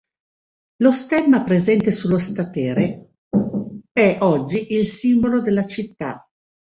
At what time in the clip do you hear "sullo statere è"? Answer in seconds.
1.91-4.17